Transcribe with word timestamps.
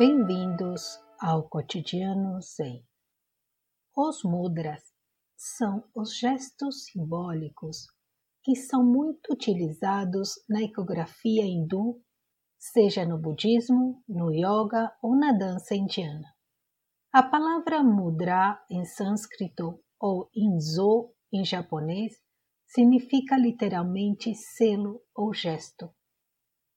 Bem-vindos 0.00 0.98
ao 1.20 1.46
cotidiano 1.46 2.40
Zen. 2.40 2.82
Os 3.94 4.24
mudras 4.24 4.82
são 5.36 5.84
os 5.94 6.16
gestos 6.16 6.86
simbólicos 6.86 7.86
que 8.42 8.56
são 8.56 8.82
muito 8.82 9.30
utilizados 9.30 10.42
na 10.48 10.62
icografia 10.62 11.44
hindu, 11.44 12.02
seja 12.58 13.04
no 13.04 13.18
budismo, 13.18 14.02
no 14.08 14.32
yoga 14.32 14.90
ou 15.02 15.14
na 15.14 15.32
dança 15.32 15.74
indiana. 15.74 16.34
A 17.12 17.22
palavra 17.22 17.84
mudra 17.84 18.58
em 18.70 18.86
sânscrito 18.86 19.84
ou 20.00 20.30
inzo 20.34 21.12
em 21.30 21.44
japonês 21.44 22.14
significa 22.66 23.36
literalmente 23.36 24.34
selo 24.34 25.02
ou 25.14 25.34
gesto. 25.34 25.94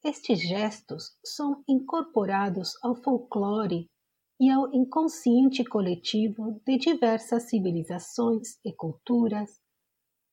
Estes 0.06 0.42
gestos 0.42 1.18
são 1.24 1.64
incorporados 1.66 2.74
ao 2.84 2.94
folclore 2.94 3.90
e 4.38 4.50
ao 4.50 4.74
inconsciente 4.74 5.64
coletivo 5.64 6.60
de 6.66 6.78
diversas 6.78 7.44
civilizações 7.44 8.60
e 8.66 8.74
culturas, 8.74 9.62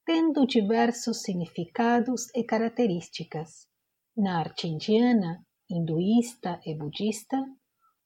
tendo 0.04 0.44
diversos 0.44 1.22
significados 1.22 2.26
e 2.34 2.42
características. 2.42 3.68
Na 4.16 4.40
arte 4.40 4.66
indiana, 4.66 5.46
hinduísta 5.70 6.60
e 6.66 6.74
budista, 6.74 7.38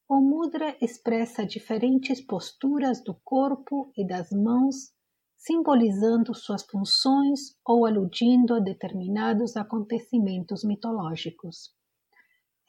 o 0.06 0.20
mudra 0.20 0.76
expressa 0.82 1.46
diferentes 1.46 2.20
posturas 2.20 3.02
do 3.02 3.14
corpo 3.24 3.90
e 3.96 4.06
das 4.06 4.30
mãos, 4.30 4.92
simbolizando 5.46 6.34
suas 6.34 6.64
funções 6.64 7.54
ou 7.66 7.84
aludindo 7.84 8.54
a 8.54 8.60
determinados 8.60 9.56
acontecimentos 9.56 10.64
mitológicos. 10.64 11.74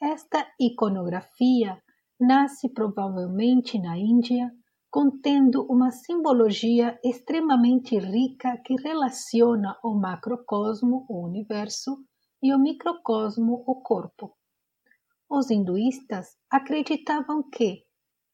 Esta 0.00 0.46
iconografia 0.60 1.82
nasce 2.20 2.68
provavelmente 2.68 3.78
na 3.78 3.96
Índia, 3.96 4.50
contendo 4.90 5.66
uma 5.70 5.90
simbologia 5.90 6.98
extremamente 7.02 7.98
rica 7.98 8.58
que 8.58 8.74
relaciona 8.74 9.78
o 9.82 9.94
macrocosmo, 9.94 11.06
o 11.08 11.24
universo, 11.26 11.96
e 12.42 12.54
o 12.54 12.58
microcosmo, 12.58 13.64
o 13.66 13.80
corpo. 13.80 14.36
Os 15.28 15.50
hinduístas 15.50 16.36
acreditavam 16.50 17.42
que, 17.50 17.82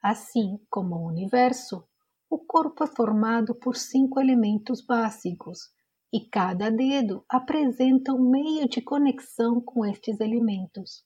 assim 0.02 0.58
como 0.68 0.96
o 0.96 1.06
universo, 1.06 1.84
o 2.32 2.38
corpo 2.38 2.82
é 2.82 2.86
formado 2.86 3.54
por 3.54 3.76
cinco 3.76 4.18
elementos 4.18 4.82
básicos 4.82 5.68
e 6.10 6.30
cada 6.30 6.70
dedo 6.70 7.26
apresenta 7.28 8.10
um 8.14 8.30
meio 8.30 8.66
de 8.66 8.80
conexão 8.80 9.60
com 9.60 9.84
estes 9.84 10.18
elementos. 10.18 11.04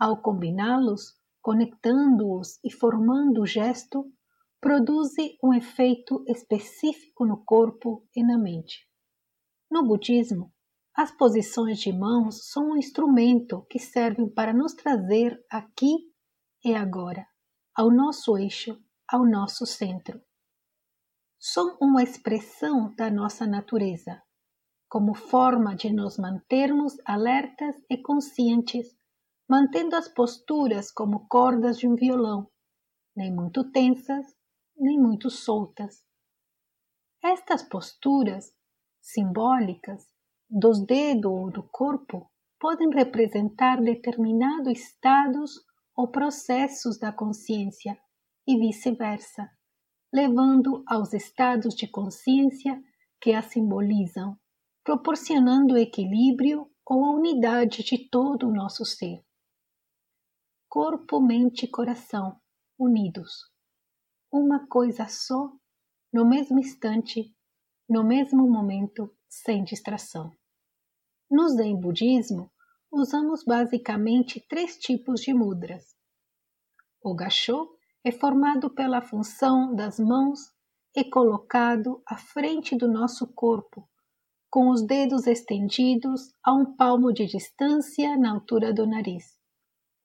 Ao 0.00 0.22
combiná-los, 0.22 1.12
conectando-os 1.42 2.58
e 2.64 2.72
formando 2.72 3.42
o 3.42 3.46
gesto, 3.46 4.10
produz 4.58 5.10
um 5.44 5.52
efeito 5.52 6.24
específico 6.26 7.26
no 7.26 7.44
corpo 7.44 8.08
e 8.16 8.24
na 8.24 8.38
mente. 8.38 8.88
No 9.70 9.86
budismo, 9.86 10.50
as 10.96 11.10
posições 11.10 11.78
de 11.78 11.92
mãos 11.92 12.48
são 12.48 12.70
um 12.70 12.76
instrumento 12.78 13.66
que 13.68 13.78
servem 13.78 14.32
para 14.32 14.54
nos 14.54 14.72
trazer 14.72 15.38
aqui 15.50 15.94
e 16.64 16.74
agora, 16.74 17.26
ao 17.76 17.90
nosso 17.90 18.38
eixo, 18.38 18.82
ao 19.12 19.26
nosso 19.26 19.66
centro. 19.66 20.22
São 21.38 21.76
uma 21.78 22.02
expressão 22.02 22.94
da 22.94 23.10
nossa 23.10 23.46
natureza, 23.46 24.22
como 24.88 25.14
forma 25.14 25.76
de 25.76 25.92
nos 25.92 26.16
mantermos 26.16 26.96
alertas 27.04 27.76
e 27.90 27.98
conscientes 27.98 28.96
mantendo 29.46 29.96
as 29.96 30.08
posturas 30.08 30.90
como 30.90 31.28
cordas 31.28 31.78
de 31.78 31.86
um 31.86 31.94
violão, 31.94 32.48
nem 33.14 33.30
muito 33.30 33.70
tensas, 33.70 34.26
nem 34.74 34.98
muito 34.98 35.28
soltas. 35.28 36.02
Estas 37.22 37.62
posturas, 37.62 38.50
simbólicas, 38.98 40.06
dos 40.48 40.82
dedos 40.86 41.30
ou 41.30 41.50
do 41.50 41.62
corpo, 41.64 42.30
podem 42.58 42.88
representar 42.94 43.78
determinados 43.82 44.72
estados 44.72 45.62
ou 45.94 46.10
processos 46.10 46.98
da 46.98 47.12
consciência 47.12 48.00
e 48.46 48.58
vice-versa, 48.58 49.50
levando 50.12 50.82
aos 50.86 51.12
estados 51.12 51.74
de 51.74 51.86
consciência 51.86 52.82
que 53.20 53.32
a 53.32 53.42
simbolizam, 53.42 54.38
proporcionando 54.84 55.76
equilíbrio 55.76 56.70
ou 56.84 57.04
a 57.04 57.10
unidade 57.10 57.82
de 57.82 58.08
todo 58.08 58.48
o 58.48 58.52
nosso 58.52 58.84
ser 58.84 59.22
corpo, 60.72 61.20
mente 61.20 61.66
e 61.66 61.68
coração 61.68 62.40
unidos. 62.78 63.46
Uma 64.32 64.66
coisa 64.66 65.06
só, 65.06 65.52
no 66.10 66.26
mesmo 66.26 66.58
instante, 66.58 67.30
no 67.86 68.02
mesmo 68.02 68.48
momento, 68.48 69.14
sem 69.28 69.64
distração. 69.64 70.34
No 71.30 71.46
Zen 71.50 71.78
Budismo, 71.78 72.50
usamos 72.90 73.44
basicamente 73.44 74.40
três 74.48 74.78
tipos 74.78 75.20
de 75.20 75.34
mudras. 75.34 75.94
O 77.02 77.14
gachô 77.14 77.78
é 78.04 78.10
formado 78.10 78.70
pela 78.70 79.00
função 79.00 79.74
das 79.74 79.98
mãos 79.98 80.40
e 80.94 81.04
colocado 81.04 82.02
à 82.06 82.16
frente 82.16 82.76
do 82.76 82.86
nosso 82.86 83.26
corpo, 83.34 83.88
com 84.50 84.70
os 84.70 84.82
dedos 84.82 85.26
estendidos 85.26 86.34
a 86.44 86.52
um 86.52 86.76
palmo 86.76 87.12
de 87.12 87.26
distância 87.26 88.16
na 88.16 88.32
altura 88.32 88.72
do 88.72 88.86
nariz 88.86 89.42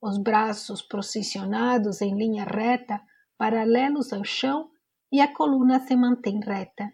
os 0.00 0.16
braços 0.16 0.80
posicionados 0.80 2.00
em 2.00 2.16
linha 2.16 2.44
reta, 2.44 3.00
paralelos 3.36 4.12
ao 4.12 4.24
chão, 4.24 4.70
e 5.10 5.20
a 5.20 5.32
coluna 5.32 5.80
se 5.80 5.96
mantém 5.96 6.38
reta. 6.40 6.92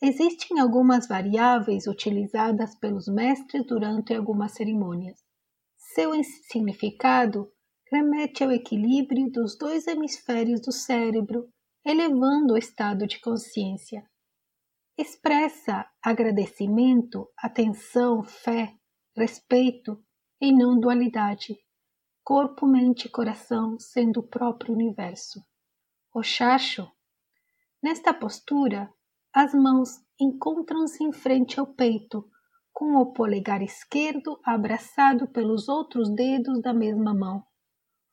Existem 0.00 0.60
algumas 0.60 1.06
variáveis 1.06 1.86
utilizadas 1.86 2.74
pelos 2.76 3.06
mestres 3.06 3.66
durante 3.66 4.14
algumas 4.14 4.52
cerimônias. 4.52 5.20
Seu 5.76 6.12
significado 6.24 7.50
remete 7.92 8.42
ao 8.42 8.50
equilíbrio 8.50 9.30
dos 9.30 9.56
dois 9.58 9.86
hemisférios 9.86 10.60
do 10.60 10.72
cérebro, 10.72 11.48
elevando 11.84 12.54
o 12.54 12.58
estado 12.58 13.06
de 13.06 13.20
consciência. 13.20 14.02
Expressa 14.96 15.86
agradecimento, 16.02 17.28
atenção, 17.36 18.22
fé, 18.22 18.74
respeito 19.14 20.02
e 20.40 20.52
não 20.52 20.78
dualidade 20.78 21.56
corpo, 22.24 22.66
mente 22.66 23.06
e 23.06 23.10
coração 23.10 23.78
sendo 23.78 24.20
o 24.20 24.26
próprio 24.26 24.74
universo. 24.74 25.44
O 26.14 26.22
chacho. 26.22 26.88
Nesta 27.82 28.14
postura, 28.14 28.92
as 29.34 29.52
mãos 29.52 30.00
encontram-se 30.20 31.02
em 31.02 31.12
frente 31.12 31.58
ao 31.58 31.66
peito, 31.66 32.24
com 32.72 32.96
o 32.96 33.12
polegar 33.12 33.60
esquerdo 33.60 34.40
abraçado 34.44 35.28
pelos 35.28 35.68
outros 35.68 36.08
dedos 36.14 36.62
da 36.62 36.72
mesma 36.72 37.12
mão, 37.12 37.44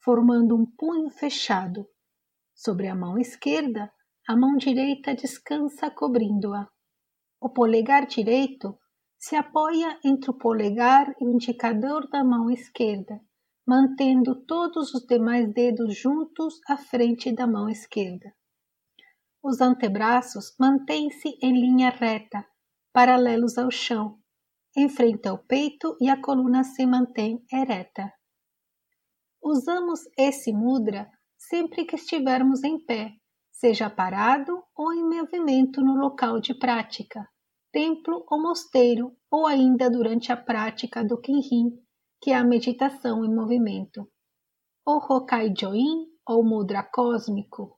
formando 0.09 0.55
um 0.55 0.65
punho 0.65 1.07
fechado. 1.11 1.87
Sobre 2.55 2.87
a 2.87 2.95
mão 2.95 3.19
esquerda, 3.19 3.93
a 4.27 4.35
mão 4.35 4.57
direita 4.57 5.13
descansa 5.13 5.91
cobrindo-a. 5.91 6.67
O 7.39 7.47
polegar 7.47 8.07
direito 8.07 8.75
se 9.19 9.35
apoia 9.35 9.99
entre 10.03 10.31
o 10.31 10.33
polegar 10.33 11.13
e 11.21 11.25
o 11.27 11.31
indicador 11.31 12.09
da 12.09 12.23
mão 12.23 12.49
esquerda 12.49 13.21
mantendo 13.67 14.33
todos 14.47 14.95
os 14.95 15.05
demais 15.05 15.53
dedos 15.53 15.95
juntos 15.95 16.55
à 16.67 16.75
frente 16.75 17.31
da 17.31 17.45
mão 17.45 17.69
esquerda. 17.69 18.33
Os 19.43 19.61
antebraços 19.61 20.55
mantêm-se 20.59 21.37
em 21.39 21.53
linha 21.53 21.91
reta, 21.91 22.43
paralelos 22.91 23.59
ao 23.59 23.69
chão, 23.69 24.17
em 24.75 24.89
frente 24.89 25.27
ao 25.27 25.37
peito 25.37 25.95
e 26.01 26.09
a 26.09 26.19
coluna 26.19 26.63
se 26.63 26.83
mantém 26.83 27.45
ereta. 27.53 28.11
Usamos 29.51 30.01
esse 30.15 30.53
mudra 30.53 31.09
sempre 31.35 31.83
que 31.83 31.95
estivermos 31.95 32.63
em 32.63 32.77
pé, 32.85 33.15
seja 33.51 33.89
parado 33.89 34.63
ou 34.77 34.93
em 34.93 35.03
movimento 35.03 35.81
no 35.81 35.95
local 35.95 36.39
de 36.39 36.53
prática, 36.53 37.27
templo 37.71 38.23
ou 38.29 38.39
mosteiro, 38.39 39.11
ou 39.31 39.47
ainda 39.47 39.89
durante 39.89 40.31
a 40.31 40.37
prática 40.37 41.03
do 41.03 41.19
Kinrin, 41.19 41.71
que 42.21 42.29
é 42.29 42.35
a 42.35 42.43
meditação 42.43 43.25
em 43.25 43.33
movimento, 43.33 44.07
o 44.85 44.97
Hokkaijoin 44.97 46.05
ou 46.27 46.45
mudra 46.45 46.83
cósmico. 46.83 47.75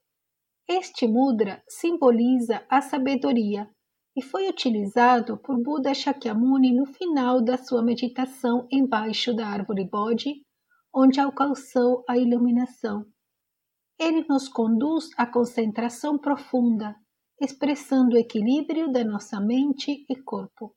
Este 0.67 1.07
mudra 1.07 1.63
simboliza 1.69 2.65
a 2.69 2.81
sabedoria 2.81 3.69
e 4.13 4.21
foi 4.21 4.49
utilizado 4.49 5.37
por 5.37 5.57
Buda 5.63 5.93
Shakyamuni 5.93 6.75
no 6.75 6.85
final 6.85 7.41
da 7.41 7.57
sua 7.57 7.81
meditação 7.81 8.67
embaixo 8.69 9.33
da 9.33 9.47
árvore 9.47 9.87
Bodhi, 9.89 10.43
onde 10.93 11.19
alcançou 11.19 12.03
a 12.07 12.17
iluminação. 12.17 13.05
Ele 13.99 14.25
nos 14.27 14.47
conduz 14.47 15.09
à 15.17 15.25
concentração 15.25 16.17
profunda, 16.17 16.95
expressando 17.39 18.15
o 18.15 18.19
equilíbrio 18.19 18.91
da 18.91 19.03
nossa 19.03 19.39
mente 19.39 20.05
e 20.09 20.15
corpo. 20.15 20.75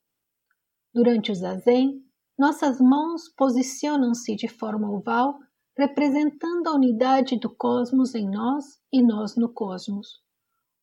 Durante 0.93 1.33
o 1.33 1.35
zazen, 1.35 2.03
nossas 2.39 2.81
mãos 2.81 3.29
posicionam-se 3.37 4.37
de 4.37 4.49
forma 4.49 4.91
oval 4.91 5.39
representando 5.77 6.69
a 6.69 6.75
unidade 6.75 7.39
do 7.39 7.55
cosmos 7.55 8.15
em 8.15 8.31
nós 8.31 8.65
e 8.93 9.03
nós 9.03 9.37
no 9.37 9.53
cosmos. 9.53 10.23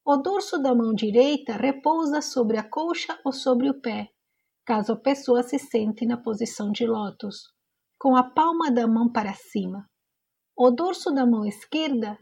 O 0.06 0.18
dorso 0.18 0.58
da 0.58 0.76
mão 0.76 0.94
direita 0.94 1.54
repousa 1.54 2.22
sobre 2.22 2.58
a 2.58 2.64
coxa 2.68 3.18
ou 3.24 3.32
sobre 3.32 3.70
o 3.70 3.80
pé, 3.80 4.10
caso 4.66 4.94
a 4.94 4.98
pessoa 4.98 5.44
se 5.44 5.58
sente 5.58 6.06
na 6.06 6.18
posição 6.18 6.72
de 6.72 6.86
lótus, 6.86 7.44
com 8.02 8.16
a 8.16 8.24
palma 8.24 8.72
da 8.72 8.88
mão 8.88 9.12
para 9.12 9.32
cima. 9.36 9.88
O 10.58 10.72
dorso 10.72 11.12
da 11.12 11.24
mão 11.24 11.46
esquerda 11.46 12.18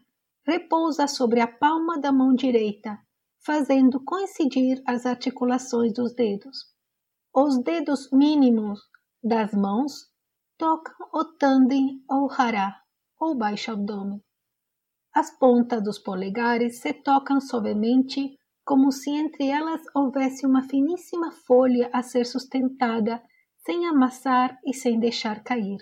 repousa 0.45 1.07
sobre 1.07 1.39
a 1.39 1.47
palma 1.47 1.97
da 1.97 2.11
mão 2.11 2.35
direita, 2.35 2.99
fazendo 3.45 4.03
coincidir 4.03 4.83
as 4.85 5.05
articulações 5.05 5.93
dos 5.93 6.13
dedos. 6.13 6.65
Os 7.33 7.63
dedos 7.63 8.09
mínimos 8.11 8.81
das 9.23 9.53
mãos 9.53 10.11
tocam 10.57 11.07
o 11.13 11.23
tandem 11.23 12.03
ou 12.09 12.29
hará, 12.29 12.83
ou 13.17 13.33
baixo 13.33 13.71
abdômen. 13.71 14.21
As 15.15 15.31
pontas 15.31 15.81
dos 15.81 15.97
polegares 15.97 16.81
se 16.81 16.91
tocam 16.91 17.39
suavemente, 17.39 18.37
como 18.65 18.91
se 18.91 19.11
entre 19.11 19.47
elas 19.47 19.81
houvesse 19.95 20.45
uma 20.45 20.61
finíssima 20.61 21.31
folha 21.31 21.89
a 21.93 22.03
ser 22.03 22.25
sustentada, 22.25 23.23
sem 23.69 23.85
amassar 23.85 24.59
e 24.65 24.73
sem 24.73 24.99
deixar 24.99 25.43
cair. 25.43 25.77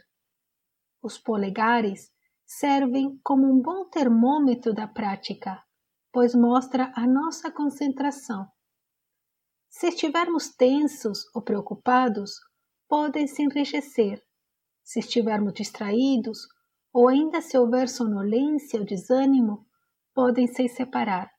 Os 1.01 1.18
polegares 1.18 2.12
servem 2.45 3.18
como 3.24 3.45
um 3.45 3.62
bom 3.62 3.86
termômetro 3.86 4.74
da 4.74 4.86
prática, 4.86 5.63
pois 6.12 6.36
mostra 6.36 6.92
a 6.98 7.07
nossa 7.07 7.50
concentração. 7.50 8.45
Se 9.69 9.88
estivermos 9.88 10.54
tensos 10.54 11.34
ou 11.34 11.42
preocupados, 11.42 12.31
podem 12.89 13.25
se 13.25 13.42
enrijecer. 13.42 14.22
Se 14.83 15.00
estivermos 15.00 15.54
distraídos, 15.54 16.40
ou 16.92 17.07
ainda 17.07 17.40
se 17.40 17.57
houver 17.57 17.88
sonolência 17.88 18.81
ou 18.81 18.86
desânimo, 18.86 19.66
podem 20.13 20.45
se 20.45 20.68
separar. 20.68 21.31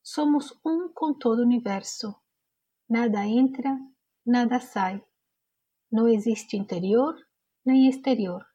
Somos 0.00 0.56
um 0.64 0.88
com 0.94 1.12
todo 1.12 1.40
o 1.40 1.44
universo. 1.44 2.14
Nada 2.88 3.26
entra, 3.26 3.76
nada 4.24 4.60
sai. 4.60 5.02
Não 5.96 6.06
existe 6.06 6.58
interior 6.58 7.16
nem 7.64 7.88
exterior. 7.88 8.46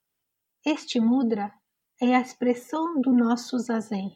Este 0.64 1.00
mudra 1.00 1.52
é 2.00 2.16
a 2.16 2.22
expressão 2.22 3.02
do 3.02 3.12
nosso 3.12 3.58
zazen. 3.58 4.16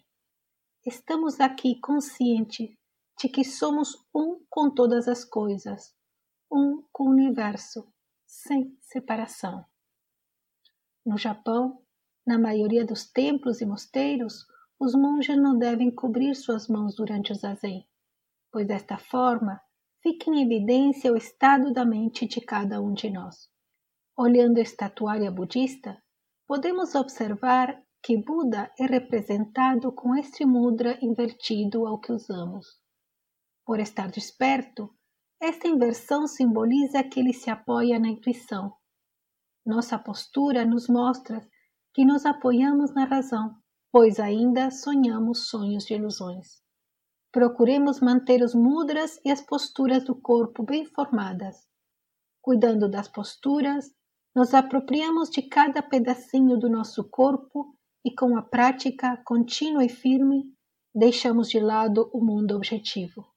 Estamos 0.85 1.39
aqui 1.39 1.79
conscientes 1.79 2.69
de 3.19 3.27
que 3.27 3.43
somos 3.43 4.05
um 4.13 4.45
com 4.47 4.69
todas 4.69 5.07
as 5.07 5.25
coisas, 5.25 5.91
um 6.51 6.83
com 6.91 7.05
o 7.05 7.09
universo, 7.09 7.91
sem 8.27 8.77
separação. 8.79 9.65
No 11.03 11.17
Japão, 11.17 11.81
na 12.27 12.37
maioria 12.37 12.85
dos 12.85 13.09
templos 13.11 13.59
e 13.59 13.65
mosteiros, 13.65 14.45
os 14.79 14.93
monges 14.93 15.35
não 15.35 15.57
devem 15.57 15.89
cobrir 15.89 16.35
suas 16.35 16.67
mãos 16.67 16.93
durante 16.95 17.31
o 17.31 17.35
zazen, 17.35 17.89
pois 18.51 18.67
desta 18.67 18.99
forma 18.99 19.59
fica 20.05 20.29
em 20.29 20.43
evidência 20.43 21.11
o 21.11 21.17
estado 21.17 21.73
da 21.73 21.83
mente 21.83 22.27
de 22.27 22.39
cada 22.39 22.79
um 22.79 22.93
de 22.93 23.09
nós. 23.09 23.49
Olhando 24.15 24.59
a 24.59 24.61
estatuária 24.61 25.31
budista, 25.31 25.99
podemos 26.47 26.93
observar 26.93 27.81
que 28.03 28.15
Buda 28.15 28.71
é 28.79 28.85
representado 28.85 29.91
com 29.91 30.15
este 30.15 30.45
mudra 30.45 30.95
invertido 31.01 31.87
ao 31.87 31.99
que 31.99 32.11
usamos. 32.11 32.67
Por 33.65 33.79
estar 33.79 34.11
desperto, 34.11 34.93
esta 35.41 35.67
inversão 35.67 36.27
simboliza 36.27 37.03
que 37.03 37.19
ele 37.19 37.33
se 37.33 37.49
apoia 37.49 37.97
na 37.97 38.09
intuição. 38.09 38.75
Nossa 39.65 39.97
postura 39.97 40.63
nos 40.63 40.87
mostra 40.87 41.41
que 41.95 42.05
nos 42.05 42.27
apoiamos 42.27 42.93
na 42.93 43.05
razão, 43.05 43.55
pois 43.91 44.19
ainda 44.19 44.69
sonhamos 44.69 45.49
sonhos 45.49 45.83
de 45.83 45.95
ilusões. 45.95 46.63
Procuremos 47.35 47.99
manter 47.99 48.41
os 48.41 48.55
mudras 48.55 49.19
e 49.25 49.29
as 49.29 49.41
posturas 49.41 50.05
do 50.05 50.15
corpo 50.15 50.63
bem 50.63 50.85
formadas. 50.85 51.67
Cuidando 52.41 52.89
das 52.89 53.09
posturas, 53.09 53.93
nos 54.33 54.53
apropriamos 54.53 55.29
de 55.29 55.41
cada 55.41 55.83
pedacinho 55.83 56.57
do 56.57 56.69
nosso 56.69 57.03
corpo 57.09 57.75
e, 58.05 58.15
com 58.15 58.37
a 58.37 58.41
prática 58.41 59.21
contínua 59.25 59.83
e 59.83 59.89
firme, 59.89 60.45
deixamos 60.95 61.49
de 61.49 61.59
lado 61.59 62.09
o 62.13 62.23
mundo 62.23 62.55
objetivo. 62.55 63.27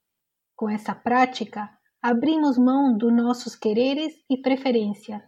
Com 0.55 0.71
essa 0.71 0.95
prática, 0.95 1.69
abrimos 2.01 2.57
mão 2.57 2.97
dos 2.97 3.13
nossos 3.13 3.57
quereres 3.57 4.15
e 4.31 4.41
preferências, 4.41 5.23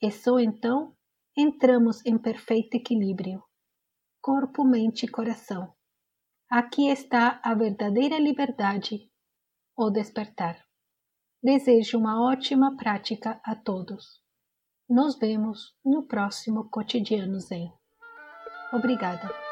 e 0.00 0.10
só 0.10 0.38
então 0.38 0.94
entramos 1.36 2.00
em 2.06 2.16
perfeito 2.16 2.74
equilíbrio. 2.74 3.44
Corpo, 4.22 4.64
mente 4.64 5.04
e 5.04 5.10
coração. 5.10 5.73
Aqui 6.56 6.88
está 6.88 7.40
a 7.42 7.52
verdadeira 7.52 8.16
liberdade, 8.16 9.10
o 9.76 9.90
despertar. 9.90 10.56
Desejo 11.42 11.98
uma 11.98 12.22
ótima 12.30 12.76
prática 12.76 13.40
a 13.42 13.56
todos. 13.56 14.22
Nos 14.88 15.18
vemos 15.18 15.74
no 15.84 16.06
próximo 16.06 16.70
Cotidiano 16.70 17.40
Zen. 17.40 17.72
Obrigada. 18.72 19.43